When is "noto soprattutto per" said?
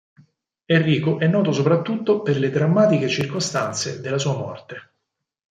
1.27-2.37